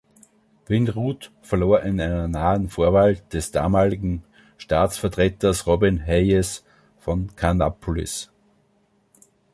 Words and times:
Vinroot 0.65 1.31
verlor 1.43 1.81
in 1.83 2.01
einer 2.01 2.27
nahen 2.27 2.69
Vorwahl 2.69 3.17
des 3.31 3.51
damaligen 3.51 4.23
Staatsvertreters 4.57 5.67
Robin 5.67 6.03
Hayes 6.03 6.65
von 6.97 7.29
Kannapolis. 7.35 8.31